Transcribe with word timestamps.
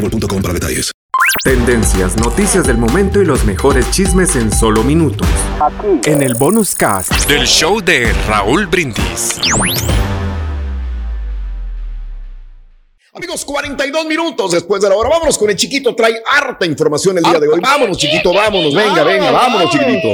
boostmobile.com 0.00 0.42
para 0.42 0.54
detalles. 0.54 0.90
Tendencias, 1.44 2.16
noticias 2.16 2.66
del 2.66 2.76
momento 2.76 3.20
y 3.20 3.24
los 3.24 3.44
mejores 3.44 3.90
chismes 3.90 4.36
en 4.36 4.52
solo 4.52 4.82
minutos. 4.82 5.28
En 6.04 6.22
el 6.22 6.34
bonus 6.34 6.74
cast 6.74 7.12
del 7.28 7.46
show 7.46 7.80
de 7.80 8.12
Raúl 8.28 8.66
Brindis. 8.66 9.38
Amigos, 13.12 13.44
42 13.44 14.06
minutos 14.06 14.52
después 14.52 14.82
de 14.82 14.88
la 14.88 14.94
hora. 14.96 15.10
Vámonos 15.10 15.36
con 15.36 15.50
el 15.50 15.56
chiquito. 15.56 15.94
Trae 15.94 16.22
harta 16.26 16.66
información 16.66 17.18
el 17.18 17.24
día 17.24 17.38
de 17.38 17.48
hoy. 17.48 17.60
Vámonos, 17.60 17.96
chiquito, 17.96 18.32
vámonos. 18.32 18.74
Venga, 18.74 19.02
venga, 19.02 19.30
vámonos, 19.30 19.70
chiquito. 19.70 20.08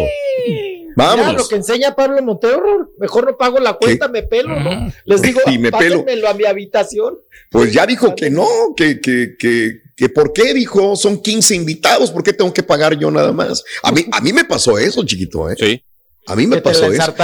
Vámonos. 0.96 1.26
Ya, 1.26 1.32
lo 1.32 1.48
que 1.48 1.56
enseña 1.56 1.94
Pablo 1.94 2.22
Montero, 2.22 2.90
mejor 2.98 3.26
no 3.26 3.36
pago 3.36 3.58
la 3.58 3.74
cuenta, 3.74 4.08
me 4.08 4.22
pelo, 4.22 4.58
¿no? 4.58 4.90
Les 5.04 5.20
digo, 5.20 5.40
y 5.46 5.58
me 5.58 5.70
pelo. 5.70 6.04
a 6.26 6.34
mi 6.34 6.46
habitación. 6.46 7.18
Pues 7.50 7.72
ya 7.72 7.84
dijo 7.86 8.14
que 8.14 8.30
no, 8.30 8.46
que, 8.74 8.98
que, 9.00 9.36
que, 9.38 9.82
que 9.96 10.08
por 10.10 10.32
qué 10.32 10.52
dijo, 10.52 10.94
son 10.94 11.20
15 11.20 11.54
invitados, 11.54 12.10
¿por 12.10 12.22
qué 12.22 12.32
tengo 12.32 12.52
que 12.52 12.62
pagar 12.62 12.98
yo 12.98 13.10
nada 13.10 13.32
más? 13.32 13.64
A 13.82 13.90
mí, 13.90 14.04
a 14.12 14.20
mí 14.20 14.32
me 14.32 14.44
pasó 14.44 14.78
eso, 14.78 15.04
chiquito, 15.04 15.50
¿eh? 15.50 15.56
Sí. 15.58 15.82
A 16.26 16.36
mí 16.36 16.46
me 16.46 16.60
pasó 16.60 16.92
eso. 16.92 17.14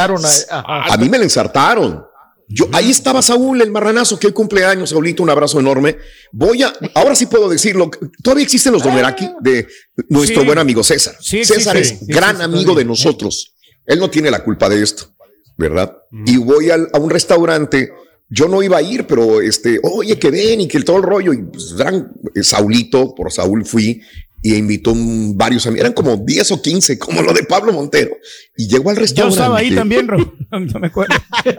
A, 0.51 0.95
a 0.95 0.97
mí 0.97 1.09
me 1.09 1.19
lo 1.19 1.25
ensartaron. 1.25 2.03
Yo, 2.49 2.69
ahí 2.73 2.91
estaba 2.91 3.23
Saúl, 3.23 3.63
el 3.63 3.71
marranazo, 3.71 4.19
que 4.19 4.27
hoy 4.27 4.33
cumpleaños, 4.33 4.91
Saúlito, 4.91 5.23
un 5.23 5.31
abrazo 5.31 5.59
enorme. 5.59 5.99
Voy 6.33 6.63
a, 6.63 6.73
ahora 6.95 7.15
sí 7.15 7.27
puedo 7.27 7.49
decirlo, 7.49 7.91
todavía 8.23 8.45
existen 8.45 8.73
los 8.73 8.83
Domeraki 8.83 9.31
de 9.41 9.67
nuestro 10.09 10.45
buen 10.45 10.59
amigo 10.59 10.83
César. 10.83 11.17
César 11.21 11.77
es 11.77 12.07
gran 12.07 12.41
amigo 12.43 12.75
de 12.75 12.85
nosotros. 12.85 13.55
Él 13.87 13.99
no 13.99 14.11
tiene 14.11 14.31
la 14.31 14.45
culpa 14.45 14.69
de 14.69 14.83
esto, 14.83 15.15
¿verdad? 15.57 15.97
Y 16.27 16.37
voy 16.37 16.71
a 16.71 16.77
un 16.99 17.11
restaurante, 17.11 17.91
yo 18.35 18.49
no 18.49 18.63
iba 18.63 18.79
a 18.79 18.83
ir, 18.83 19.07
pero 19.07 19.43
este, 19.43 19.79
oye, 19.83 20.19
que 20.19 20.31
ven 20.31 20.63
y 20.63 20.69
que 20.69 20.81
todo 20.81 20.97
el 20.97 21.03
rollo, 21.03 21.35
y 21.35 21.43
pues, 21.43 21.75
eran 21.79 22.13
eh, 22.35 22.43
Saulito, 22.43 23.15
por 23.15 23.31
Saúl 23.31 23.67
fui, 23.67 24.01
y 24.41 24.55
invitó 24.55 24.95
varios 25.35 25.67
amigos, 25.67 25.83
eran 25.83 25.93
como 25.93 26.17
10 26.17 26.53
o 26.53 26.63
15, 26.63 26.99
como 26.99 27.21
lo 27.21 27.35
de 27.35 27.45
Pablo 27.45 27.75
Montero, 27.75 28.17
y 28.57 28.69
llegó 28.69 28.89
al 28.89 28.97
restaurante. 28.97 29.37
Yo 29.37 29.43
estaba 29.43 29.59
ahí 29.59 29.75
también, 29.75 30.07
no 30.51 30.81
me 30.81 30.87
acuerdo. 30.87 31.15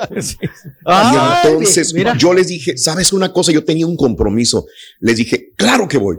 Y 1.45 1.47
entonces 1.47 1.93
yo 2.17 2.33
les 2.33 2.47
dije, 2.47 2.75
¿sabes 2.77 3.13
una 3.13 3.31
cosa? 3.31 3.51
Yo 3.51 3.63
tenía 3.63 3.85
un 3.85 3.95
compromiso. 3.95 4.65
Les 4.99 5.17
dije, 5.17 5.53
claro 5.55 5.87
que 5.87 5.97
voy, 5.97 6.17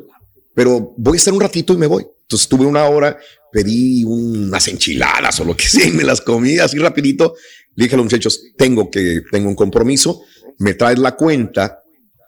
pero 0.55 0.95
voy 0.97 1.17
a 1.17 1.19
estar 1.19 1.35
un 1.35 1.41
ratito 1.41 1.73
y 1.73 1.77
me 1.77 1.87
voy. 1.87 2.07
Entonces 2.23 2.49
tuve 2.49 2.65
una 2.65 2.85
hora, 2.85 3.19
pedí 3.53 4.05
unas 4.05 4.69
enchiladas 4.69 5.41
o 5.41 5.45
lo 5.45 5.57
que 5.57 5.67
sea 5.67 5.87
y 5.87 5.93
me 5.93 6.05
las 6.05 6.21
comí 6.21 6.59
así 6.59 6.79
rapidito. 6.79 7.35
Le 7.75 7.85
dije 7.85 7.97
a 7.97 7.99
los 7.99 8.05
muchachos, 8.05 8.41
tengo 8.57 8.91
que, 8.91 9.23
tengo 9.31 9.49
un 9.49 9.57
compromiso, 9.57 10.23
me 10.59 10.75
traes 10.75 10.99
la 10.99 11.17
cuenta 11.17 11.81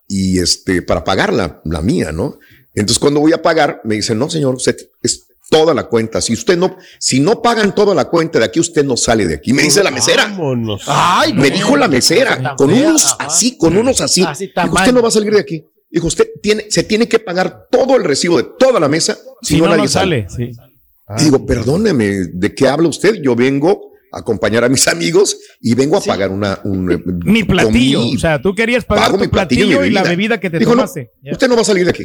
y 0.09 0.39
este, 0.39 0.83
para 0.83 1.05
pagar 1.05 1.33
la, 1.33 1.61
la 1.65 1.83
mía, 1.83 2.13
¿no? 2.13 2.39
Entonces 2.75 2.99
cuando 2.99 3.21
voy 3.21 3.33
a 3.33 3.43
pagar, 3.43 3.81
me 3.85 3.95
dicen, 3.97 4.19
no, 4.19 4.29
señor, 4.29 4.55
usted 4.55 4.77
es 5.03 5.27
toda 5.49 5.75
la 5.75 5.85
cuenta. 5.85 6.21
Si 6.21 6.33
usted 6.33 6.57
no, 6.57 6.77
si 6.99 7.21
no 7.21 7.41
pagan 7.41 7.75
toda 7.75 7.95
la 7.95 8.07
cuenta 8.07 8.39
de 8.39 8.45
aquí, 8.45 8.61
usted 8.61 8.85
no 8.85 8.97
sale 8.97 9.27
de 9.27 9.37
aquí. 9.37 9.53
Me 9.53 9.63
dice 9.63 9.83
la 9.83 9.91
mesera. 9.91 10.37
Ay, 10.87 11.33
me 11.33 11.51
dijo 11.51 11.77
la 11.77 11.89
mesera, 11.89 12.55
con 12.57 12.73
unos 12.73 13.17
así, 13.19 13.57
con 13.57 13.77
unos 13.77 14.01
así. 14.01 14.23
usted 14.23 14.93
no 14.93 15.03
va 15.03 15.09
a 15.09 15.13
salir 15.13 15.33
de 15.33 15.41
aquí. 15.41 15.65
Dijo, 15.89 16.09
usted 16.09 16.29
tiene, 16.43 16.67
se 16.69 16.83
tiene 16.83 17.09
que 17.09 17.19
pagar 17.19 17.69
todo 17.71 17.97
el 17.97 18.05
recibo 18.05 18.37
de 18.37 18.49
toda 18.59 18.81
la 18.81 18.89
mesa 18.89 19.17
si, 19.41 19.61
no, 19.61 19.69
nadie 19.69 19.89
sale. 19.89 20.27
Sí. 20.29 20.51
Digo, 21.19 21.47
perdóneme, 21.47 22.27
¿de 22.33 22.55
qué 22.55 22.67
habla 22.67 22.89
usted? 22.89 23.15
Yo 23.23 23.37
vengo 23.37 23.93
acompañar 24.12 24.65
a 24.65 24.69
mis 24.69 24.87
amigos 24.89 25.39
y 25.61 25.75
vengo 25.75 25.97
a 25.97 26.00
pagar 26.00 26.31
una 26.31 26.61
un, 26.65 26.91
eh, 26.93 27.03
mi 27.05 27.44
platillo. 27.44 28.06
o 28.06 28.19
sea, 28.19 28.41
tú 28.41 28.55
querías 28.55 28.84
pagar 28.84 29.17
tu 29.17 29.31
platillo, 29.31 29.84
y, 29.84 29.91
la 29.91 30.03
bebida 30.03 30.39
que 30.41 30.50
te 30.50 30.59
Dijo, 30.59 30.72
tomaste. 30.72 31.11
usted 31.31 31.49
no 31.49 31.56
va 31.56 31.62
a 31.62 31.65
salir 31.65 31.84
de 31.84 31.91
aquí. 31.91 32.05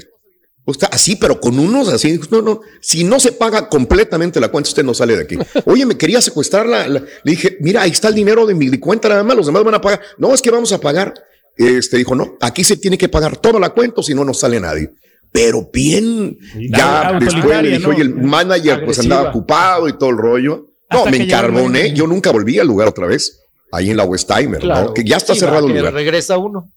Usted 0.64 0.88
así, 0.92 1.16
pero 1.16 1.40
con 1.40 1.58
unos 1.58 1.90
así. 1.90 2.20
No, 2.30 2.42
no. 2.42 2.62
Si 2.82 3.04
no 3.04 3.20
se 3.20 3.32
paga 3.32 3.68
completamente 3.68 4.40
la 4.40 4.50
cuenta, 4.50 4.70
usted 4.70 4.84
no 4.84 4.94
sale 4.94 5.16
de 5.16 5.24
aquí. 5.24 5.38
Oye, 5.66 5.86
me 5.86 5.98
quería 5.98 6.22
secuestrar 6.22 6.68
la, 6.68 6.88
le 6.88 7.04
dije, 7.24 7.58
mira, 7.62 7.82
ahí 7.82 7.92
está 7.92 8.10
el 8.10 8.16
dinero 8.16 8.46
de 8.46 8.54
mi 8.54 8.70
cuenta 8.78 9.10
nada 9.10 9.24
más, 9.24 9.36
los 9.36 9.48
demás 9.48 9.64
van 9.64 9.76
a 9.76 9.82
pagar. 9.82 10.02
No, 10.18 10.34
es 10.34 10.42
que 10.42 10.52
vamos 10.52 10.72
a 10.72 10.80
pagar. 10.80 11.14
Este 11.58 11.98
dijo, 11.98 12.16
no, 12.16 12.38
aquí 12.42 12.64
se 12.64 12.78
tiene 12.78 12.98
que 12.98 13.10
pagar 13.10 13.38
toda 13.38 13.60
la 13.60 13.70
cuenta, 13.70 14.02
si 14.02 14.14
no, 14.14 14.24
no 14.24 14.34
sale 14.34 14.60
nadie 14.60 14.92
pero 15.32 15.70
bien, 15.72 16.38
ya 16.70 17.18
después 17.18 17.64
le 17.64 17.70
dije, 17.78 17.88
oye, 17.88 18.02
el 18.02 18.16
manager 18.16 18.84
pues 18.84 19.00
andaba 19.00 19.30
ocupado 19.30 19.88
y 19.88 19.98
todo 19.98 20.10
el 20.10 20.18
rollo. 20.18 20.71
No, 20.92 21.06
me 21.06 21.18
encarboné, 21.18 21.94
yo 21.94 22.08
nunca 22.08 22.32
volví 22.32 22.60
al 22.60 22.68
lugar 22.68 22.88
otra 22.88 23.08
vez, 23.08 23.40
ahí 23.72 23.90
en 23.90 23.98
la 23.98 24.04
Westheimer, 24.04 24.64
¿no? 24.64 24.94
que 24.94 25.04
ya 25.04 25.18
está 25.18 25.36
cerrado 25.36 25.68
el 25.68 25.78
lugar. 25.78 25.94
regresa 25.94 26.38
uno. 26.38 26.70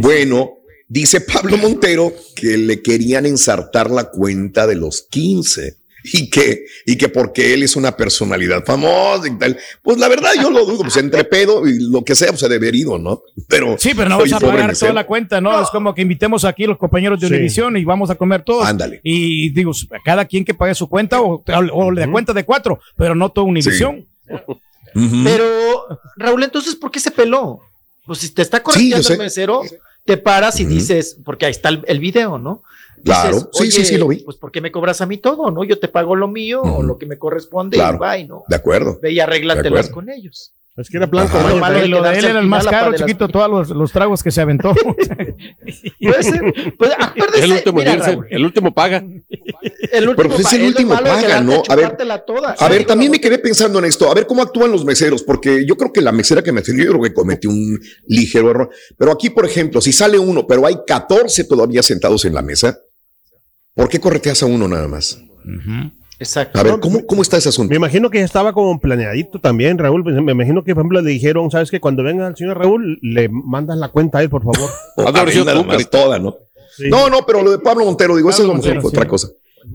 Bueno, 0.00 0.50
dice 0.88 1.20
Pablo 1.20 1.56
Montero 1.56 2.12
que 2.34 2.56
le 2.56 2.82
querían 2.82 3.26
ensartar 3.26 3.90
la 3.90 4.10
cuenta 4.10 4.66
de 4.66 4.76
los 4.76 5.02
15 5.02 5.76
y 6.12 6.30
que, 6.30 6.64
y 6.84 6.96
que 6.96 7.08
porque 7.08 7.54
él 7.54 7.62
es 7.62 7.76
una 7.76 7.96
personalidad 7.96 8.64
famosa 8.64 9.28
y 9.28 9.38
tal. 9.38 9.58
Pues 9.82 9.98
la 9.98 10.08
verdad 10.08 10.30
yo 10.40 10.50
lo 10.50 10.64
dudo, 10.64 10.82
pues 10.82 10.96
entre 10.96 11.24
pedo 11.24 11.66
y 11.66 11.78
lo 11.90 12.04
que 12.04 12.14
sea, 12.14 12.28
pues 12.28 12.40
se 12.40 12.48
debe 12.48 12.70
ido, 12.72 12.98
¿no? 12.98 13.22
Pero. 13.48 13.76
Sí, 13.78 13.92
pero 13.94 14.08
no 14.08 14.18
vas 14.18 14.32
a 14.32 14.40
pagar 14.40 14.76
toda 14.76 14.92
la 14.92 15.06
cuenta, 15.06 15.40
¿no? 15.40 15.60
Es 15.60 15.68
como 15.70 15.94
que 15.94 16.02
invitemos 16.02 16.44
aquí 16.44 16.64
a 16.64 16.68
los 16.68 16.78
compañeros 16.78 17.20
de 17.20 17.26
Univisión 17.26 17.76
y 17.76 17.84
vamos 17.84 18.10
a 18.10 18.14
comer 18.14 18.42
todos. 18.42 18.66
Ándale. 18.66 19.00
Y 19.02 19.50
digo, 19.50 19.72
cada 20.04 20.24
quien 20.24 20.44
que 20.44 20.54
pague 20.54 20.74
su 20.74 20.88
cuenta 20.88 21.20
o, 21.20 21.42
o 21.72 21.94
de 21.94 22.10
cuenta 22.10 22.32
de 22.32 22.44
cuatro, 22.44 22.80
pero 22.96 23.14
no 23.14 23.30
todo 23.30 23.44
Univisión. 23.44 24.06
Pero, 25.24 26.00
Raúl, 26.16 26.42
entonces, 26.42 26.74
¿por 26.74 26.90
qué 26.90 27.00
se 27.00 27.10
peló? 27.10 27.60
Pues 28.06 28.20
si 28.20 28.30
te 28.30 28.42
está 28.42 28.62
corrigiendo 28.62 29.08
el 29.08 29.18
mesero, 29.18 29.62
te 30.06 30.16
paras 30.16 30.60
y 30.60 30.64
dices, 30.64 31.18
porque 31.24 31.46
ahí 31.46 31.50
está 31.50 31.68
el 31.68 32.00
video, 32.00 32.38
¿no? 32.38 32.62
Claro, 33.04 33.50
sí, 33.52 33.70
sí, 33.70 33.84
sí, 33.84 33.98
lo 33.98 34.08
vi. 34.08 34.18
Pues, 34.18 34.36
¿por 34.36 34.50
qué 34.50 34.60
me 34.60 34.72
cobras 34.72 35.00
a 35.00 35.06
mí 35.06 35.18
todo, 35.18 35.50
no? 35.50 35.64
Yo 35.64 35.78
te 35.78 35.88
pago 35.88 36.16
lo 36.16 36.28
mío 36.28 36.62
o 36.62 36.82
lo 36.82 36.98
que 36.98 37.06
me 37.06 37.18
corresponde 37.18 37.76
y 37.76 37.98
bye, 37.98 38.26
¿no? 38.26 38.44
De 38.48 38.56
acuerdo. 38.56 38.98
Ve 39.00 39.12
y 39.12 39.20
arréglatelas 39.20 39.90
con 39.90 40.08
ellos. 40.08 40.54
Es 40.76 40.90
que 40.90 40.98
era 40.98 41.06
blanco. 41.06 41.38
Lo 41.48 41.56
malo 41.56 41.80
de, 41.80 41.88
lo 41.88 42.02
de 42.02 42.18
él 42.18 42.24
era 42.26 42.40
el 42.40 42.46
más 42.46 42.66
caro, 42.66 42.94
chiquito, 42.94 43.28
todos 43.28 43.50
los, 43.50 43.70
los, 43.70 43.92
tragos 43.92 44.22
que 44.22 44.30
se 44.30 44.42
aventó. 44.42 44.74
Puede 46.00 46.22
ser. 46.22 46.74
Pues, 46.76 46.90
el, 47.42 47.52
último 47.52 47.80
el 48.28 48.44
último 48.44 48.74
paga. 48.74 48.98
El 48.98 50.08
último 50.08 50.16
Pero 50.16 50.28
pues 50.28 50.40
es 50.40 50.52
el 50.52 50.66
último 50.66 50.94
paga, 50.94 51.40
¿no? 51.40 51.62
A 51.68 51.74
ver, 51.74 51.96
a 52.58 52.68
ver, 52.68 52.84
también 52.84 53.10
me 53.10 53.20
quedé 53.20 53.38
pensando 53.38 53.78
en 53.78 53.86
esto. 53.86 54.10
A 54.10 54.14
ver 54.14 54.26
cómo 54.26 54.42
actúan 54.42 54.70
los 54.70 54.84
meseros, 54.84 55.22
porque 55.22 55.64
yo 55.66 55.76
creo 55.76 55.92
que 55.92 56.02
la 56.02 56.12
mesera 56.12 56.42
que 56.42 56.52
me 56.52 56.60
atendió, 56.60 56.84
yo 56.84 56.90
creo 56.92 57.02
que 57.04 57.14
cometió 57.14 57.48
un 57.48 57.80
ligero 58.06 58.50
error. 58.50 58.70
Pero 58.98 59.12
aquí, 59.12 59.30
por 59.30 59.46
ejemplo, 59.46 59.80
si 59.80 59.92
sale 59.92 60.18
uno, 60.18 60.46
pero 60.46 60.66
hay 60.66 60.76
14 60.86 61.44
todavía 61.44 61.82
sentados 61.82 62.24
en 62.26 62.34
la 62.34 62.42
mesa, 62.42 62.78
¿Por 63.76 63.90
qué 63.90 64.00
correteas 64.00 64.42
a 64.42 64.46
uno 64.46 64.66
nada 64.66 64.88
más? 64.88 65.22
Exacto. 66.18 66.58
A 66.58 66.62
ver, 66.62 66.80
¿cómo, 66.80 67.04
¿cómo 67.06 67.22
está 67.22 67.36
ese 67.36 67.50
asunto? 67.50 67.70
Me 67.70 67.76
imagino 67.76 68.10
que 68.10 68.20
estaba 68.20 68.52
como 68.52 68.78
planeadito 68.80 69.38
también, 69.38 69.78
Raúl. 69.78 70.02
Me 70.04 70.32
imagino 70.32 70.64
que, 70.64 70.74
por 70.74 70.82
ejemplo, 70.82 71.00
le 71.02 71.10
dijeron, 71.10 71.50
¿sabes 71.50 71.70
que 71.70 71.80
Cuando 71.80 72.02
venga 72.02 72.26
el 72.26 72.36
señor 72.36 72.58
Raúl, 72.58 72.98
le 73.02 73.28
mandas 73.28 73.76
la 73.78 73.88
cuenta 73.88 74.18
a 74.18 74.22
él, 74.22 74.30
por 74.30 74.42
favor. 74.42 74.70
toda, 75.84 76.18
¿no? 76.18 76.36
No, 76.78 77.08
no, 77.08 77.24
pero 77.26 77.42
lo 77.42 77.50
de 77.50 77.58
Pablo 77.58 77.84
Montero, 77.84 78.16
digo, 78.16 78.30
eso 78.30 78.42
es 78.42 78.48
lo 78.48 78.54
mejor, 78.54 78.84
otra 78.84 79.06
cosa. 79.06 79.28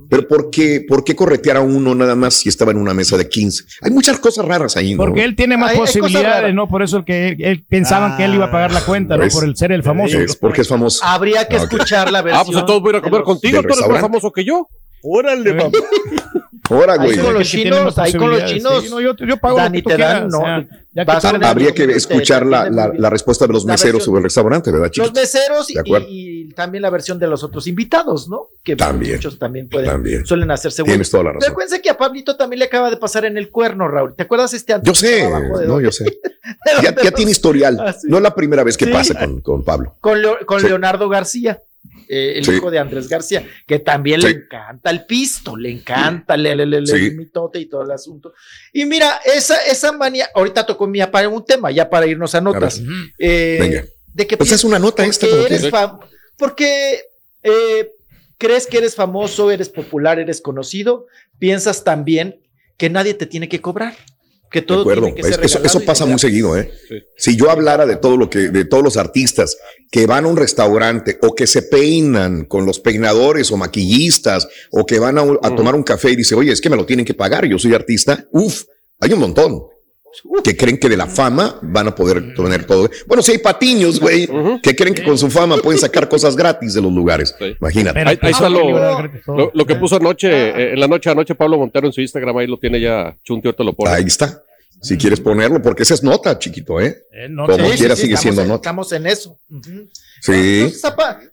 Pero 0.10 0.28
¿por 0.28 0.50
qué, 0.50 0.86
¿por 0.88 1.04
qué 1.04 1.16
corretear 1.16 1.58
a 1.58 1.62
uno 1.62 1.94
nada 1.96 2.16
más 2.16 2.36
si 2.36 2.50
estaba 2.50 2.72
en 2.72 2.78
una 2.78 2.94
mesa 2.94 3.18
de 3.18 3.28
15? 3.28 3.64
Hay 3.82 3.92
muchas 3.92 4.20
cosas 4.20 4.46
raras 4.46 4.78
ahí, 4.78 4.94
¿no? 4.94 5.04
Porque 5.04 5.24
él 5.24 5.36
tiene 5.36 5.58
más 5.58 5.74
posibilidades, 5.74 6.54
¿no? 6.54 6.68
Por 6.68 6.82
eso 6.82 7.04
que 7.04 7.36
él, 7.38 7.66
pensaban 7.68 8.16
que 8.16 8.26
él 8.26 8.36
iba 8.36 8.46
a 8.46 8.52
pagar 8.52 8.72
la 8.72 8.82
cuenta, 8.82 9.18
¿no? 9.18 9.28
Por 9.28 9.44
el 9.44 9.56
ser 9.56 9.72
el 9.72 9.84
famoso. 9.84 10.18
Es 10.20 10.36
porque 10.36 10.62
es 10.62 10.68
famoso. 10.68 11.04
Habría 11.04 11.48
que 11.48 11.58
escuchar 11.58 12.12
la 12.12 12.22
versión. 12.22 12.42
Ah, 12.42 12.52
pues 12.52 12.66
todos 12.66 12.82
voy 12.82 12.96
a 12.96 13.02
comer 13.02 13.24
contigo, 13.24 13.62
tú 13.62 13.74
eres 13.74 13.88
más 13.88 14.02
famoso 14.02 14.32
que 14.32 14.46
yo. 14.46 14.68
Órale, 15.04 15.54
papá. 15.54 15.78
Ahora, 16.72 16.96
güey. 16.96 17.12
Ahí 17.12 17.18
con 17.18 17.34
los 17.34 17.48
chinos, 17.48 17.98
ahí 17.98 18.14
con 18.14 18.32
los 18.32 18.46
chinos. 18.46 18.90
no, 18.90 19.02
yo, 19.02 19.16
yo, 19.16 19.38
pago 19.38 19.58
Dani, 19.58 19.82
te 19.82 19.98
dan, 19.98 20.30
no. 20.30 20.42
habría 21.46 21.74
que 21.74 21.84
escuchar 21.84 22.46
la, 22.46 22.70
la, 22.70 22.92
la, 22.96 23.10
respuesta 23.10 23.46
de 23.46 23.54
los 23.54 23.66
meseros 23.66 24.04
sobre 24.04 24.20
el 24.20 24.24
restaurante, 24.26 24.72
¿verdad, 24.72 24.90
chicos? 24.90 25.10
Los 25.10 25.16
meseros 25.16 25.70
y, 25.70 25.76
y, 26.08 26.54
también 26.54 26.82
la 26.82 26.90
versión 26.90 27.20
de 27.20 27.28
los 27.28 27.44
otros 27.44 27.68
invitados, 27.68 28.30
¿no? 28.30 28.48
Que 28.64 28.76
también, 28.76 29.16
muchos 29.16 29.38
también 29.38 29.68
pueden, 29.68 30.26
suelen 30.26 30.50
hacerse 30.52 30.84
Tienes 30.84 31.10
toda 31.10 31.26
la 31.26 31.34
razón. 31.34 31.50
Recuerden 31.50 31.82
que 31.82 31.90
a 31.90 31.98
Pablito 31.98 32.38
también 32.38 32.60
le 32.60 32.66
acaba 32.66 32.90
de 32.90 32.98
pasar 32.98 33.26
en 33.26 33.38
el 33.38 33.50
cuerno, 33.50 33.88
Raúl. 33.88 34.16
¿Te 34.16 34.24
acuerdas 34.24 34.54
este 34.54 34.74
Yo 34.84 34.94
sé, 34.94 35.30
no, 35.68 35.82
yo 35.82 35.92
sé. 35.92 36.06
ya, 36.82 36.96
ya, 37.04 37.12
tiene 37.12 37.32
historial. 37.32 37.78
Ah, 37.80 37.96
no 38.04 38.18
es 38.18 38.24
la 38.24 38.34
primera 38.34 38.64
vez 38.64 38.78
que 38.78 38.88
pasa 38.88 39.18
con, 39.18 39.42
con 39.42 39.64
Pablo. 39.64 39.96
Con, 40.00 40.20
con 40.46 40.62
Leonardo 40.62 41.10
García. 41.10 41.62
Eh, 42.14 42.40
el 42.40 42.56
hijo 42.56 42.70
de 42.70 42.78
Andrés 42.78 43.08
García, 43.08 43.48
que 43.66 43.80
también 43.80 44.20
le 44.20 44.32
encanta 44.32 44.90
el 44.90 45.06
pisto, 45.06 45.56
le 45.56 45.72
encanta 45.72 46.36
el, 46.36 46.46
el, 46.46 46.74
el, 46.74 47.16
mitote 47.16 47.58
y 47.58 47.68
todo 47.68 47.84
el 47.84 47.92
asunto. 47.92 48.34
Y 48.74 48.84
mira, 48.84 49.22
esa, 49.24 49.56
esa 49.60 49.94
manía, 49.94 50.30
ahorita 50.36 50.66
tocó 50.66 50.88
mi 50.88 51.00
para 51.06 51.30
un 51.30 51.46
tema, 51.46 51.72
ya 51.72 51.90
para 51.90 52.06
irnos 52.06 52.36
a 52.36 52.42
notas. 52.42 52.82
Eh, 53.18 53.90
de 54.08 54.28
que 54.28 54.36
pues 54.36 54.52
es 54.52 54.66
una 54.66 54.78
nota 54.78 55.06
esta. 55.06 55.26
Eres 55.26 55.72
porque 56.36 57.00
eh, 57.44 57.92
crees 58.38 58.68
que 58.68 58.80
eres 58.80 58.94
famoso, 58.94 59.50
eres 59.50 59.70
popular, 59.70 60.20
eres 60.20 60.42
conocido, 60.42 61.08
piensas 61.40 61.86
también 61.86 62.42
que 62.76 62.90
nadie 62.90 63.14
te 63.14 63.26
tiene 63.26 63.48
que 63.48 63.62
cobrar 63.62 63.96
que 64.52 64.62
todo 64.62 64.84
tiene 64.86 65.16
que 65.16 65.24
ser 65.24 65.44
eso, 65.44 65.62
eso 65.64 65.80
pasa 65.80 66.06
muy 66.06 66.20
seguido, 66.20 66.58
¿eh? 66.58 66.70
Si 67.18 67.38
yo 67.38 67.50
hablara 67.50 67.86
de 67.86 67.96
todo 67.96 68.18
lo 68.18 68.30
que, 68.30 68.50
de 68.50 68.66
todos 68.66 68.84
los 68.84 68.98
artistas 68.98 69.58
que 69.90 70.06
van 70.06 70.26
a 70.26 70.28
un 70.28 70.36
restaurante 70.36 71.18
o 71.22 71.34
que 71.34 71.48
se 71.48 71.64
peinan 71.64 72.46
con 72.46 72.66
los 72.66 72.80
peinadores 72.80 73.50
o 73.52 73.58
maquillistas 73.58 74.48
o 74.70 74.86
que 74.86 75.00
van 75.00 75.18
a, 75.18 75.56
tomar 75.56 75.74
un 75.74 75.84
café 75.84 76.12
y 76.12 76.18
dice, 76.18 76.36
oye, 76.36 76.52
es 76.52 76.60
que 76.60 76.70
me 76.70 76.76
lo 76.76 76.86
tienen 76.86 77.06
que 77.06 77.14
pagar, 77.14 77.46
yo 77.46 77.58
soy 77.58 77.74
artista, 77.74 78.28
uf, 78.32 78.64
hay 79.00 79.14
un 79.14 79.20
montón 79.20 79.64
que 80.44 80.58
creen 80.58 80.78
que 80.78 80.90
de 80.90 80.98
la 80.98 81.08
fama 81.08 81.58
van 81.62 81.88
a 81.88 81.96
poder 81.96 82.34
tener 82.36 82.66
todo. 82.66 82.90
Bueno, 83.08 83.24
si 83.24 83.34
hay 83.34 83.38
patiños, 83.38 84.00
güey, 84.00 84.28
que 84.62 84.76
creen 84.76 84.94
que 84.94 85.04
con 85.04 85.18
su 85.18 85.30
fama 85.30 85.58
pueden 85.58 85.80
sacar 85.80 86.10
cosas 86.10 86.36
gratis 86.36 86.74
de 86.74 86.82
los 86.82 86.92
lugares. 86.92 87.36
Imagínate. 87.60 88.00
Ahí, 88.00 88.20
está 88.22 88.50
lo, 88.50 89.52
lo, 89.54 89.66
que 89.66 89.76
puso 89.76 89.96
anoche, 89.96 90.30
eh, 90.30 90.74
en 90.74 90.80
la 90.80 90.88
noche 90.88 91.10
anoche 91.10 91.36
Pablo 91.36 91.58
Montero 91.58 91.88
en 91.88 91.94
su 91.94 92.02
Instagram, 92.02 92.38
ahí 92.38 92.48
lo 92.48 92.58
tiene 92.58 92.80
ya, 92.80 93.16
Chunti, 93.24 93.52
te 93.54 93.64
lo 93.64 93.74
pone. 93.74 93.92
Ahí 93.92 94.06
está. 94.06 94.42
Si 94.82 94.98
quieres 94.98 95.20
ponerlo, 95.20 95.62
porque 95.62 95.84
esa 95.84 95.94
es 95.94 96.02
nota, 96.02 96.40
chiquito, 96.40 96.82
¿eh? 96.82 97.04
eh 97.12 97.28
Como 97.36 97.70
quiera 97.78 97.96
sigue 97.96 98.18
siendo 98.18 98.44
nota. 98.44 98.56
Estamos 98.56 98.92
en 98.94 99.06
eso. 99.06 99.38
Sí. 100.22 100.74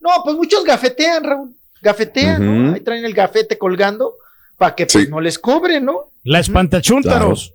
No, 0.00 0.10
pues 0.22 0.36
muchos 0.36 0.64
gafetean, 0.64 1.24
Raúl. 1.24 1.54
Gafetean, 1.80 2.64
¿no? 2.64 2.74
Ahí 2.74 2.80
traen 2.80 3.04
el 3.04 3.14
gafete 3.14 3.56
colgando 3.56 4.14
para 4.58 4.74
que 4.74 4.86
pues, 4.86 5.08
no 5.08 5.20
les 5.20 5.38
cobre, 5.38 5.80
¿no? 5.80 6.10
La 6.24 6.40
espantachúntaros. 6.40 7.54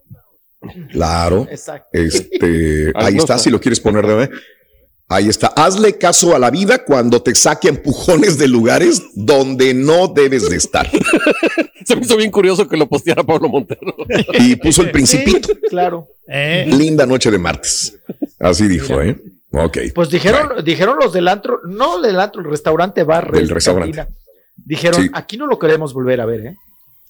Claro. 0.92 1.48
Exacto. 1.50 1.90
Este, 1.94 2.92
ahí 2.96 3.18
está, 3.18 3.38
si 3.38 3.50
lo 3.50 3.60
quieres 3.60 3.80
poner 3.80 4.06
de 4.06 4.30
Ahí 5.10 5.30
está. 5.30 5.48
Hazle 5.48 5.98
caso 5.98 6.36
a 6.36 6.40
la 6.40 6.50
vida 6.50 6.84
cuando 6.86 7.22
te 7.22 7.36
saque 7.36 7.68
empujones 7.68 8.38
de 8.38 8.48
lugares 8.48 9.04
donde 9.14 9.74
no 9.74 10.08
debes 10.08 10.50
de 10.50 10.56
estar. 10.56 10.90
Se 11.86 11.96
me 11.96 12.02
hizo 12.02 12.18
bien 12.18 12.32
curioso 12.32 12.68
que 12.68 12.78
lo 12.78 12.88
posteara 12.88 13.24
Pablo 13.24 13.50
Montero. 13.50 13.96
Y 14.40 14.56
puso 14.56 14.82
el 14.82 14.92
principito. 14.92 15.50
claro. 15.70 16.08
Eh. 16.28 16.66
Linda 16.68 17.06
noche 17.06 17.30
de 17.30 17.38
martes. 17.38 18.00
Así 18.40 18.68
dijo, 18.68 19.02
¿eh? 19.02 19.22
Ok. 19.52 19.78
Pues 19.94 20.10
dijeron, 20.10 20.64
dijeron 20.64 20.98
los 21.00 21.14
del 21.14 21.28
antro, 21.28 21.60
no 21.66 22.02
del 22.02 22.20
antro, 22.20 22.42
el 22.42 22.50
restaurante 22.50 23.04
bar. 23.04 23.30
El 23.34 23.50
restaurante. 23.50 24.08
Dijeron, 24.56 25.10
aquí 25.14 25.38
no 25.38 25.46
lo 25.46 25.60
queremos 25.60 25.94
volver 25.94 26.22
a 26.22 26.26
ver, 26.26 26.46
¿eh? 26.48 26.56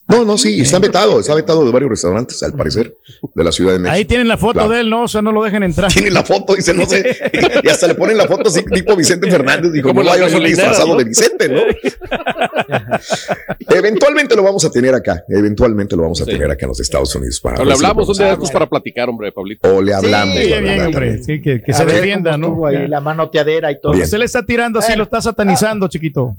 No, 0.06 0.26
no, 0.26 0.38
sí, 0.38 0.60
está 0.60 0.80
vetado, 0.80 1.22
está 1.22 1.34
vetado 1.34 1.66
de 1.66 1.72
varios 1.72 1.90
restaurantes, 1.90 2.44
al 2.44 2.54
parecer, 2.54 2.94
de 3.34 3.44
la 3.44 3.54
Ciudad 3.54 3.72
de 3.72 3.80
México. 3.80 3.96
Ahí 3.96 4.04
tienen 4.04 4.28
la 4.28 4.38
foto 4.38 4.68
de 4.68 4.82
él, 4.82 4.90
¿no? 4.90 5.04
O 5.04 5.08
sea, 5.08 5.22
no 5.22 5.32
lo 5.32 5.42
dejen 5.42 5.64
entrar. 5.64 5.92
Tienen 5.94 6.14
la 6.14 6.24
foto, 6.24 6.56
dice, 6.56 6.74
no 6.74 6.86
sé, 6.86 7.16
y 7.64 7.70
hasta 7.70 7.88
le 7.88 7.96
ponen 7.96 8.18
la 8.18 8.28
foto 8.28 8.50
así, 8.50 8.66
tipo 8.66 8.98
Vicente 8.98 9.32
Fernández, 9.32 9.72
dijo, 9.72 9.94
no 9.94 10.04
vaya 10.04 10.26
a 10.26 10.40
disfrazado 10.40 10.98
de 10.98 11.06
Vicente, 11.06 11.48
¿no? 11.48 11.62
eventualmente 13.70 14.36
lo 14.36 14.44
vamos 14.44 14.66
a 14.66 14.72
tener 14.72 14.94
acá, 14.94 15.24
eventualmente 15.30 15.96
lo 15.96 16.04
vamos 16.04 16.22
a 16.22 16.26
tener 16.26 16.52
acá 16.52 16.66
en 16.66 16.70
los 16.70 16.82
Estados 16.82 17.16
Unidos. 17.16 17.40
Para 17.40 17.62
o 17.62 17.66
le 17.66 17.74
hablamos 17.74 18.10
un 18.10 18.18
día 18.18 18.28
de 18.28 18.34
estos 18.34 18.52
para 18.52 18.68
platicar, 18.68 19.10
hombre, 19.10 19.32
Pablito. 19.32 19.74
O 19.74 19.82
le 19.82 19.94
hablamos. 19.94 20.36
Sí, 20.36 20.48
bien, 20.48 20.82
hombre, 20.82 21.24
sí, 21.24 21.42
que, 21.42 21.62
se 21.74 21.86
defienda, 21.86 22.38
¿no? 22.38 22.66
Ahí, 22.66 22.88
la 22.88 23.00
manoteadera 23.00 23.72
y 23.72 23.80
todo. 23.80 23.94
Se 24.06 24.18
le 24.18 24.26
está 24.26 24.46
tirando 24.46 24.80
así, 24.80 24.96
lo 24.96 25.04
está 25.04 25.22
satanizando, 25.22 25.88
chiquito. 25.88 26.36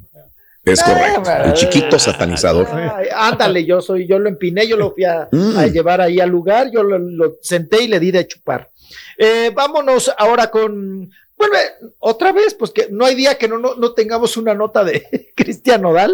Es 0.64 0.82
correcto. 0.82 1.30
El 1.44 1.52
chiquito 1.54 1.98
satanizador. 1.98 2.66
ándale, 3.14 3.64
yo 3.64 3.80
soy, 3.80 4.06
yo 4.06 4.18
lo 4.18 4.28
empiné, 4.28 4.66
yo 4.66 4.76
lo 4.76 4.92
fui 4.92 5.04
a, 5.04 5.28
mm. 5.30 5.64
llevar 5.72 6.00
ahí 6.00 6.20
al 6.20 6.30
lugar, 6.30 6.70
yo 6.72 6.82
lo, 6.82 7.34
senté 7.42 7.82
y 7.82 7.88
le 7.88 8.00
di 8.00 8.10
de 8.10 8.26
chupar. 8.26 8.70
Eh, 9.18 9.50
vámonos 9.54 10.12
ahora 10.16 10.50
con, 10.50 11.10
bueno, 11.36 11.54
otra 11.98 12.32
vez, 12.32 12.54
pues 12.54 12.70
que 12.70 12.88
no 12.90 13.04
hay 13.04 13.14
día 13.14 13.36
que 13.36 13.48
no, 13.48 13.58
no, 13.58 13.92
tengamos 13.92 14.36
una 14.36 14.54
nota 14.54 14.84
de 14.84 15.32
Cristian 15.36 15.82
Nodal. 15.82 16.12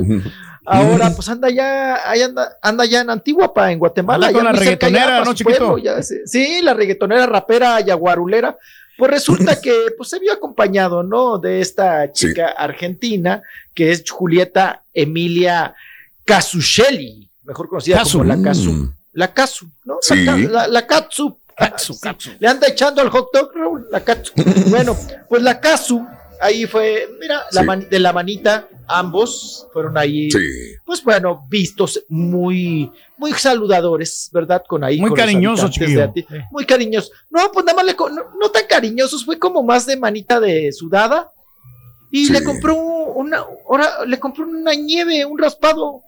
Ahora, 0.67 1.11
pues 1.15 1.29
anda 1.29 1.49
ya, 1.49 2.09
ahí 2.09 2.23
anda, 2.23 2.59
anda 2.61 2.85
ya 2.85 3.01
en 3.01 3.11
Antiguapa, 3.11 3.73
en 3.73 3.79
Guatemala. 3.79 4.33
con 4.33 4.45
la 4.45 4.53
reggaetonera, 4.53 5.25
¿no, 5.25 5.35
chiquito? 5.35 5.77
sí, 6.27 6.61
la 6.63 6.75
reggaetonera, 6.75 7.27
rapera, 7.27 7.81
yaguarulera. 7.81 8.59
Pues 9.01 9.13
resulta 9.13 9.59
que 9.63 9.95
pues, 9.97 10.11
se 10.11 10.19
vio 10.19 10.31
acompañado, 10.31 11.03
¿no? 11.03 11.39
De 11.39 11.63
esta 11.63 12.13
chica 12.13 12.49
argentina, 12.51 13.43
que 13.73 13.93
es 13.93 14.05
Julieta 14.09 14.83
Emilia 14.93 15.75
Casuccelli, 16.27 17.27
mejor 17.45 17.71
conocida 17.71 18.03
como 18.03 18.25
la 18.25 18.43
Casu. 18.43 18.73
Mm. 18.73 18.95
La 19.15 19.33
Casu, 19.33 19.71
¿no? 19.87 19.99
La, 20.51 20.69
la, 20.69 20.87
Katsu. 20.87 21.35
Le 22.39 22.47
anda 22.47 22.69
echando 22.69 23.01
al 23.01 23.09
hot 23.09 23.31
dog, 23.33 23.53
Raúl, 23.55 23.89
la 23.91 24.05
Katsu. 24.05 24.33
bueno, 24.67 24.95
pues 25.31 25.43
la 25.43 25.59
Casu 25.59 26.07
ahí 26.41 26.67
fue, 26.67 27.09
mira, 27.21 27.43
de 27.89 27.99
la 27.99 28.13
manita, 28.13 28.69
ambos 28.87 29.67
fueron 29.73 29.97
ahí, 29.97 30.29
pues 30.85 31.03
bueno, 31.05 31.47
vistos 31.49 32.03
muy, 32.09 32.91
muy 33.17 33.33
saludadores, 33.33 34.31
¿verdad? 34.33 34.63
Con 34.67 34.83
ahí. 34.85 35.01
Muy 35.01 35.13
cariñosos, 35.13 35.71
Muy 36.51 36.65
cariñosos. 36.65 37.13
No, 37.31 37.51
pues 37.53 37.65
nada 37.65 37.77
más 37.77 37.87
le, 37.87 37.95
no, 37.95 38.51
tan 38.51 38.65
cariñosos, 38.69 39.25
fue 39.25 39.39
como 39.39 39.63
más 39.63 39.87
de 39.87 39.97
manita 39.97 40.41
de 40.41 40.73
sudada. 40.73 41.31
Y 42.13 42.29
le 42.31 42.43
compró 42.43 42.75
una, 42.75 43.45
ahora 43.69 44.05
le 44.05 44.19
compró 44.19 44.45
una 44.45 44.75
nieve, 44.75 45.25
un 45.25 45.39
raspado. 45.39 46.03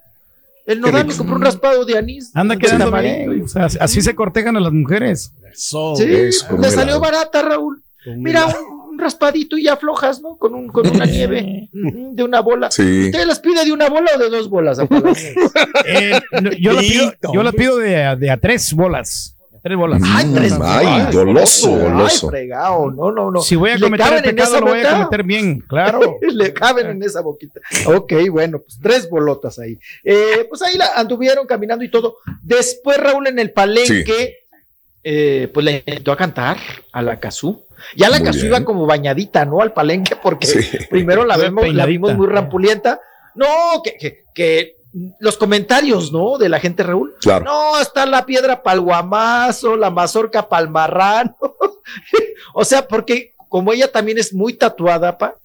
El 0.66 0.80
nodal 0.80 1.06
le 1.06 1.14
compró 1.14 1.36
un 1.36 1.42
raspado 1.42 1.84
de 1.84 1.96
anís. 1.96 2.30
Anda 2.34 2.56
quedando 2.56 2.90
bien. 2.98 3.44
así 3.80 4.02
se 4.02 4.14
cortejan 4.14 4.56
a 4.56 4.60
las 4.60 4.72
mujeres. 4.72 5.32
sí, 5.54 6.04
le 6.04 6.70
salió 6.70 6.98
barata, 6.98 7.42
Raúl. 7.42 7.82
Mira, 8.04 8.46
un, 8.46 8.71
raspadito 8.98 9.56
y 9.56 9.64
ya 9.64 9.76
flojas, 9.76 10.20
¿no? 10.20 10.36
Con, 10.36 10.54
un, 10.54 10.68
con 10.68 10.86
una 10.86 11.04
nieve 11.06 11.68
de 11.72 12.22
una 12.22 12.40
bola. 12.40 12.70
Sí. 12.70 13.06
¿Usted 13.06 13.26
las 13.26 13.40
pide 13.40 13.64
de 13.64 13.72
una 13.72 13.88
bola 13.88 14.10
o 14.16 14.18
de 14.18 14.30
dos 14.30 14.48
bolas? 14.48 14.78
eh, 15.86 16.20
yo, 16.58 16.72
la 16.72 16.80
pido, 16.80 17.12
yo 17.32 17.42
la 17.42 17.52
pido 17.52 17.78
de, 17.78 18.16
de 18.16 18.30
a 18.30 18.36
tres 18.36 18.72
bolas. 18.72 19.36
Tres 19.62 19.78
bolas. 19.78 20.02
Ay, 20.04 20.32
tres 20.34 20.52
Ay, 20.60 21.14
goloso, 21.14 21.70
goloso. 21.70 22.26
Ay, 22.26 22.30
fregado. 22.30 22.90
No, 22.90 23.12
no, 23.12 23.30
no. 23.30 23.40
Si 23.42 23.54
voy 23.54 23.70
a 23.70 23.78
cometer 23.78 24.14
el 24.14 24.22
pecado, 24.22 24.58
lo 24.58 24.66
voy 24.66 24.80
a 24.80 24.90
cometer 24.90 25.22
bien, 25.22 25.60
claro. 25.60 26.18
Le 26.32 26.52
caben 26.52 26.88
en 26.88 27.02
esa 27.04 27.20
boquita. 27.20 27.60
Ok, 27.86 28.12
bueno, 28.28 28.58
pues 28.58 28.80
tres 28.82 29.08
bolotas 29.08 29.60
ahí. 29.60 29.78
Eh, 30.02 30.46
pues 30.48 30.62
ahí 30.62 30.76
la 30.76 30.94
anduvieron 30.96 31.46
caminando 31.46 31.84
y 31.84 31.90
todo. 31.92 32.16
Después, 32.42 32.98
Raúl, 32.98 33.28
en 33.28 33.38
el 33.38 33.52
palenque, 33.52 34.41
eh, 35.04 35.50
pues 35.52 35.64
le 35.64 35.84
invitó 35.86 36.12
a 36.12 36.16
cantar 36.16 36.58
a 36.92 37.02
la 37.02 37.18
Cazú. 37.18 37.64
Ya 37.96 38.08
la 38.08 38.22
Cazú 38.22 38.46
iba 38.46 38.64
como 38.64 38.86
bañadita, 38.86 39.44
¿no? 39.44 39.60
Al 39.60 39.72
palenque, 39.72 40.16
porque 40.16 40.46
primero 40.90 41.24
la, 41.24 41.36
vemos, 41.36 41.72
la 41.72 41.86
vimos 41.86 42.14
muy 42.14 42.28
rampulienta. 42.28 43.00
No, 43.34 43.46
que, 43.82 43.96
que, 43.96 44.22
que 44.34 44.76
los 45.18 45.36
comentarios, 45.36 46.12
¿no? 46.12 46.38
De 46.38 46.48
la 46.48 46.60
gente, 46.60 46.82
Raúl. 46.82 47.14
Claro. 47.20 47.44
No, 47.44 47.80
está 47.80 48.06
la 48.06 48.26
piedra 48.26 48.62
pal 48.62 48.80
guamazo, 48.80 49.76
la 49.76 49.90
mazorca 49.90 50.46
marrano. 50.68 51.36
o 52.54 52.64
sea, 52.64 52.86
porque 52.86 53.32
como 53.48 53.72
ella 53.72 53.90
también 53.90 54.18
es 54.18 54.32
muy 54.32 54.54
tatuada, 54.54 55.18
pa, 55.18 55.36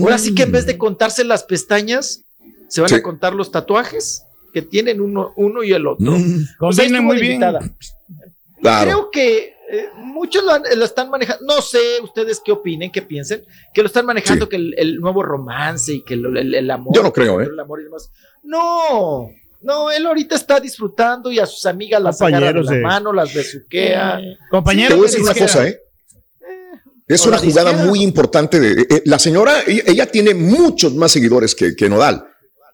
ahora 0.00 0.18
sí 0.18 0.34
que 0.34 0.44
en 0.44 0.52
vez 0.52 0.66
de 0.66 0.74
mm. 0.74 0.78
contarse 0.78 1.24
las 1.24 1.44
pestañas, 1.44 2.22
se 2.68 2.80
van 2.80 2.92
a 2.92 3.02
contar 3.02 3.34
los 3.34 3.50
tatuajes 3.50 4.24
que 4.52 4.62
tienen 4.62 5.00
uno, 5.00 5.32
uno 5.36 5.62
y 5.62 5.72
el 5.72 5.86
otro. 5.86 6.12
Mm. 6.12 6.44
O 6.60 6.72
muy 7.02 7.20
bien. 7.20 7.42
Creo 8.64 9.10
que 9.10 9.54
eh, 9.70 9.88
muchos 9.96 10.42
lo, 10.44 10.84
están 10.84 11.10
manejando, 11.10 11.44
no 11.46 11.60
sé 11.60 11.78
ustedes 12.02 12.40
qué 12.44 12.52
opinen, 12.52 12.90
qué 12.90 13.02
piensen, 13.02 13.44
que 13.72 13.82
lo 13.82 13.88
están 13.88 14.06
manejando 14.06 14.48
que 14.48 14.56
el, 14.56 14.96
nuevo 15.00 15.22
romance 15.22 15.92
y 15.92 16.04
que 16.04 16.14
el, 16.14 16.70
amor. 16.70 16.94
Yo 16.94 17.02
no 17.02 17.12
creo, 17.12 17.40
¿eh? 17.40 17.44
El 17.44 17.60
amor 17.60 17.80
y 17.80 17.84
demás. 17.84 18.10
No, 18.42 19.28
no, 19.60 19.90
él 19.90 20.06
ahorita 20.06 20.34
está 20.34 20.60
disfrutando 20.60 21.30
y 21.30 21.38
a 21.38 21.46
sus 21.46 21.66
amigas 21.66 22.02
las 22.02 22.20
agarra 22.22 22.52
de 22.52 22.62
la 22.62 22.76
mano, 22.76 23.12
las 23.12 23.34
besuquea. 23.34 24.20
Eh, 24.20 24.38
compañeros. 24.50 24.88
Te 24.88 24.94
voy 24.94 25.04
a 25.04 25.10
decir 25.10 25.22
una 25.22 25.34
cosa, 25.34 25.68
¿eh? 25.68 25.80
eh 26.40 26.78
es 27.06 27.26
una 27.26 27.38
jugada 27.38 27.72
muy 27.72 28.02
importante. 28.02 28.60
De, 28.60 29.02
la 29.04 29.18
señora, 29.18 29.62
ella, 29.66 30.06
tiene 30.06 30.34
muchos 30.34 30.94
más 30.94 31.12
seguidores 31.12 31.54
que, 31.54 31.76
que 31.76 31.88
Nodal. 31.88 32.26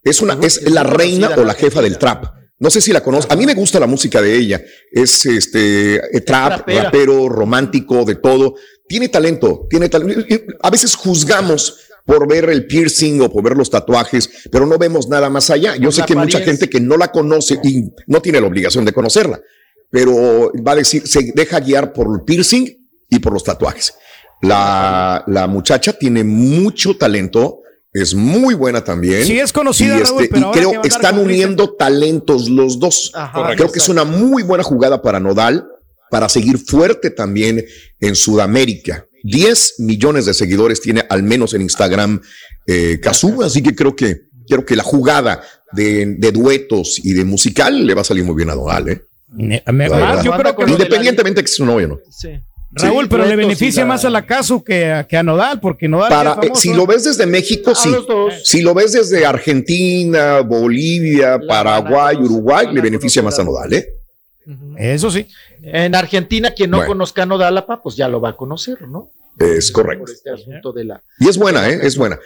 Es 0.02 0.22
una, 0.22 0.38
es 0.42 0.70
la 0.70 0.82
reina 0.82 1.30
o 1.36 1.44
la 1.44 1.54
jefa 1.54 1.82
del 1.82 1.98
trap. 1.98 2.39
No 2.60 2.70
sé 2.70 2.82
si 2.82 2.92
la 2.92 3.02
conozco. 3.02 3.32
A 3.32 3.36
mí 3.36 3.46
me 3.46 3.54
gusta 3.54 3.80
la 3.80 3.86
música 3.86 4.20
de 4.20 4.36
ella. 4.36 4.62
Es 4.92 5.24
este 5.24 5.96
eh, 5.96 6.20
trap, 6.20 6.68
rapero, 6.68 7.28
romántico, 7.28 8.04
de 8.04 8.16
todo. 8.16 8.54
Tiene 8.86 9.08
talento, 9.08 9.66
tiene 9.68 9.88
talento. 9.88 10.22
A 10.62 10.70
veces 10.70 10.94
juzgamos 10.94 11.78
por 12.04 12.28
ver 12.28 12.50
el 12.50 12.66
piercing 12.66 13.22
o 13.22 13.30
por 13.30 13.42
ver 13.42 13.56
los 13.56 13.70
tatuajes, 13.70 14.28
pero 14.50 14.66
no 14.66 14.76
vemos 14.76 15.08
nada 15.08 15.30
más 15.30 15.48
allá. 15.48 15.76
Yo 15.76 15.90
sé 15.90 16.02
que 16.04 16.12
hay 16.12 16.18
mucha 16.18 16.40
gente 16.40 16.68
que 16.68 16.80
no 16.80 16.98
la 16.98 17.10
conoce 17.10 17.58
y 17.64 17.90
no 18.06 18.20
tiene 18.20 18.40
la 18.40 18.46
obligación 18.46 18.84
de 18.84 18.92
conocerla, 18.92 19.40
pero 19.90 20.52
va 20.66 20.72
a 20.72 20.76
decir, 20.76 21.06
se 21.06 21.32
deja 21.34 21.60
guiar 21.60 21.92
por 21.92 22.08
el 22.14 22.24
piercing 22.24 22.66
y 23.08 23.18
por 23.20 23.32
los 23.32 23.44
tatuajes. 23.44 23.94
La, 24.42 25.24
la 25.28 25.46
muchacha 25.46 25.94
tiene 25.94 26.24
mucho 26.24 26.96
talento, 26.96 27.60
es 27.92 28.14
muy 28.14 28.54
buena 28.54 28.84
también. 28.84 29.24
Sí, 29.24 29.38
es 29.38 29.52
conocida. 29.52 29.98
Y, 29.98 30.02
este, 30.02 30.24
y 30.24 30.42
creo 30.52 30.80
que 30.80 30.88
están 30.88 31.18
uniendo 31.18 31.74
talentos 31.74 32.48
los 32.48 32.78
dos. 32.78 33.12
creo 33.56 33.70
que 33.72 33.78
es 33.78 33.88
una 33.88 34.04
muy 34.04 34.42
buena 34.42 34.62
jugada 34.62 35.02
para 35.02 35.20
Nodal, 35.20 35.66
para 36.10 36.28
seguir 36.28 36.58
fuerte 36.58 37.10
también 37.10 37.64
en 38.00 38.14
Sudamérica. 38.14 39.06
10 39.22 39.74
millones 39.80 40.24
de 40.26 40.34
seguidores 40.34 40.80
tiene 40.80 41.04
al 41.08 41.22
menos 41.22 41.52
en 41.52 41.60
Instagram 41.60 42.22
eh, 42.66 43.00
así 43.44 43.62
que 43.62 43.74
creo 43.74 43.94
que 43.94 44.22
creo 44.48 44.64
que 44.64 44.76
la 44.76 44.82
jugada 44.82 45.42
de, 45.72 46.16
duetos 46.32 46.98
y 47.02 47.12
de 47.12 47.24
musical 47.24 47.86
le 47.86 47.94
va 47.94 48.00
a 48.00 48.04
salir 48.04 48.24
muy 48.24 48.34
bien 48.34 48.50
a 48.50 48.54
Nodal, 48.54 48.88
¿eh? 48.88 49.02
yo 50.24 50.32
creo 50.32 50.56
que 50.56 50.70
independientemente 50.70 51.40
de 51.40 51.44
que 51.44 51.50
es 51.50 51.56
su 51.56 51.64
novio, 51.64 51.88
¿no? 51.88 51.98
Sí. 52.10 52.30
Raúl, 52.72 53.08
pero 53.08 53.26
le 53.26 53.34
beneficia 53.34 53.84
más 53.84 54.04
a 54.04 54.10
la 54.10 54.24
Casu 54.24 54.62
que 54.62 54.92
a, 54.92 55.04
que 55.04 55.16
a 55.16 55.22
Nodal, 55.22 55.58
porque 55.60 55.88
Nodal. 55.88 56.08
Para, 56.08 56.38
eh, 56.42 56.50
si 56.54 56.72
lo 56.72 56.86
ves 56.86 57.04
desde 57.04 57.26
México, 57.26 57.74
sí. 57.74 57.90
Si 58.44 58.62
lo 58.62 58.74
ves 58.74 58.92
desde 58.92 59.26
Argentina, 59.26 60.40
Bolivia, 60.40 61.40
Paraguay, 61.46 62.16
Uruguay, 62.16 62.68
le 62.72 62.80
beneficia 62.80 63.22
más 63.22 63.38
a 63.38 63.44
Nodal, 63.44 63.72
¿eh? 63.72 63.88
Eso 64.78 65.10
sí. 65.10 65.26
En 65.62 65.94
Argentina, 65.94 66.52
quien 66.52 66.70
no 66.70 66.86
conozca 66.86 67.24
a 67.24 67.26
Nodal, 67.26 67.64
pues 67.82 67.96
ya 67.96 68.08
lo 68.08 68.20
va 68.20 68.30
a 68.30 68.36
conocer, 68.36 68.82
¿no? 68.82 69.10
Es 69.38 69.70
correcto. 69.72 70.12
Este 70.12 70.30
y 71.18 71.28
es 71.28 71.38
buena, 71.38 71.68
¿eh? 71.70 71.80
Es 71.82 71.96
buena. 71.96 72.18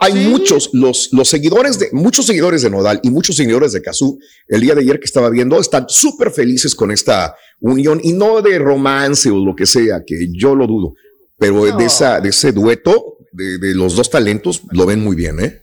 hay 0.00 0.14
muchos, 0.28 0.70
los, 0.72 1.10
los 1.12 1.28
seguidores 1.28 1.78
de, 1.78 1.88
muchos 1.92 2.26
seguidores 2.26 2.62
de 2.62 2.70
Nodal 2.70 3.00
y 3.02 3.10
muchos 3.10 3.36
seguidores 3.36 3.72
de 3.72 3.82
Kazú, 3.82 4.18
el 4.48 4.60
día 4.60 4.74
de 4.74 4.80
ayer 4.80 4.98
que 4.98 5.04
estaba 5.04 5.30
viendo, 5.30 5.60
están 5.60 5.86
súper 5.88 6.32
felices 6.32 6.74
con 6.74 6.90
esta 6.90 7.36
unión 7.60 8.00
y 8.02 8.12
no 8.12 8.42
de 8.42 8.58
romance 8.58 9.30
o 9.30 9.36
lo 9.36 9.54
que 9.54 9.66
sea, 9.66 10.02
que 10.04 10.28
yo 10.32 10.54
lo 10.54 10.66
dudo, 10.66 10.94
pero 11.38 11.64
de, 11.76 11.84
esa, 11.84 12.20
de 12.20 12.30
ese 12.30 12.50
dueto 12.50 13.18
de, 13.30 13.58
de, 13.58 13.74
los 13.74 13.94
dos 13.94 14.10
talentos 14.10 14.62
lo 14.72 14.84
ven 14.84 15.00
muy 15.00 15.14
bien, 15.14 15.38
¿eh? 15.38 15.62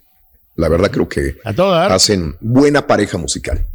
La 0.55 0.69
verdad 0.69 0.89
creo 0.91 1.09
que 1.09 1.35
hacen 1.43 2.37
buena 2.39 2.87
pareja 2.87 3.17
musical. 3.17 3.67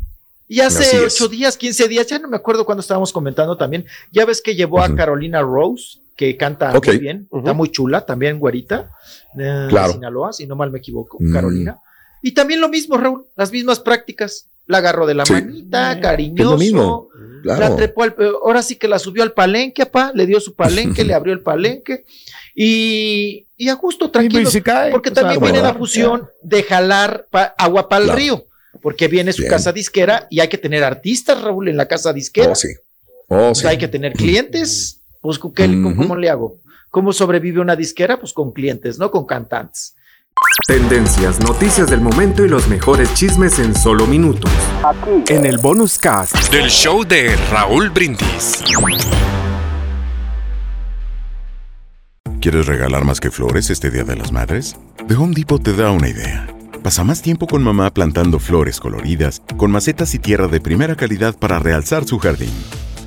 Y 0.49 0.61
hace 0.61 0.99
ocho 0.99 1.29
días, 1.29 1.57
quince 1.57 1.87
días, 1.87 2.09
ya 2.09 2.19
no 2.19 2.27
me 2.27 2.37
acuerdo 2.37 2.65
cuando 2.65 2.81
estábamos 2.81 3.13
comentando 3.13 3.57
también, 3.57 3.87
ya 4.11 4.25
ves 4.25 4.43
que 4.43 4.57
llevó 4.57 4.83
a 4.83 4.93
Carolina 4.97 5.43
Rose 5.43 6.01
que 6.21 6.37
canta 6.37 6.71
muy 6.79 6.99
bien, 6.99 7.27
está 7.33 7.55
muy 7.55 7.71
chula, 7.71 8.05
también 8.05 8.39
güerita, 8.39 8.91
de 9.33 9.71
Sinaloa, 9.91 10.35
si 10.35 10.47
no 10.47 10.55
mal 10.55 10.71
me 10.71 10.77
equivoco, 10.77 11.17
mm. 11.19 11.33
Carolina. 11.33 11.79
Y 12.21 12.33
también 12.33 12.61
lo 12.61 12.69
mismo, 12.69 12.99
Raúl, 12.99 13.25
las 13.37 13.51
mismas 13.51 13.81
prácticas. 13.81 14.47
La 14.67 14.79
agarró 14.79 15.07
de 15.07 15.15
la 15.15 15.25
manita, 15.25 15.99
cariñoso. 15.99 16.59
mismo. 16.59 17.09
La 17.43 17.75
trepó 17.75 18.05
ahora 18.43 18.63
sí 18.63 18.77
que 18.77 18.87
la 18.87 18.99
subió 18.99 19.23
al 19.23 19.33
palenque, 19.33 19.87
papá, 19.87 20.13
le 20.15 20.27
dio 20.27 20.41
su 20.41 20.55
palenque, 20.55 21.05
le 21.07 21.15
abrió 21.15 21.33
el 21.33 21.41
palenque. 21.41 22.05
Y, 22.55 23.47
y 23.57 23.69
a 23.71 23.75
gusto, 23.77 24.11
tranquilo. 24.11 24.51
porque 24.93 25.11
también 25.11 25.41
viene 25.41 25.63
la 25.63 25.73
fusión 25.73 26.29
de 26.43 26.63
jalar 26.65 27.27
agua 27.57 27.89
para 27.89 28.05
el 28.05 28.13
río. 28.13 28.45
Porque 28.83 29.09
viene 29.09 29.33
su 29.33 29.47
casa 29.47 29.73
disquera 29.73 30.27
y 30.29 30.41
hay 30.41 30.49
que 30.49 30.59
tener 30.59 30.85
artistas, 30.85 31.41
Raúl, 31.41 31.69
en 31.69 31.79
la 31.79 31.89
casa 31.89 32.13
disquera. 32.13 32.53
Oh, 32.53 32.55
sí. 32.55 32.69
Oh, 33.29 33.53
hay 33.65 33.79
que 33.79 33.89
tener 33.89 34.13
clientes 34.13 35.00
pues, 35.21 35.39
¿cómo 35.39 36.17
le 36.17 36.31
hago? 36.31 36.57
¿Cómo 36.91 37.13
sobrevive 37.13 37.61
una 37.61 37.77
disquera? 37.77 38.19
Pues 38.19 38.33
con 38.33 38.53
clientes, 38.53 38.99
no 38.99 39.11
con 39.11 39.27
cantantes. 39.27 39.95
Tendencias, 40.67 41.39
noticias 41.41 41.91
del 41.91 42.01
momento 42.01 42.45
y 42.45 42.49
los 42.49 42.69
mejores 42.69 43.13
chismes 43.15 43.59
en 43.59 43.75
solo 43.75 44.07
minutos. 44.07 44.51
Aquí. 44.85 45.33
En 45.33 45.45
el 45.45 45.59
bonus 45.59 45.99
cast 45.99 46.51
del 46.51 46.69
show 46.69 47.05
de 47.05 47.37
Raúl 47.51 47.91
Brindis. 47.91 48.63
¿Quieres 52.41 52.67
regalar 52.67 53.05
más 53.05 53.21
que 53.21 53.31
flores 53.31 53.69
este 53.69 53.91
Día 53.91 54.05
de 54.05 54.17
las 54.17 54.33
Madres? 54.33 54.77
The 55.07 55.15
Home 55.15 55.35
Depot 55.35 55.63
te 55.63 55.75
da 55.75 55.91
una 55.91 56.09
idea. 56.09 56.47
Pasa 56.83 57.05
más 57.05 57.21
tiempo 57.21 57.47
con 57.47 57.63
mamá 57.63 57.93
plantando 57.93 58.39
flores 58.39 58.81
coloridas, 58.81 59.43
con 59.59 59.71
macetas 59.71 60.15
y 60.15 60.19
tierra 60.19 60.49
de 60.49 60.61
primera 60.61 60.97
calidad 60.97 61.37
para 61.39 61.59
realzar 61.59 62.07
su 62.07 62.19
jardín. 62.19 62.53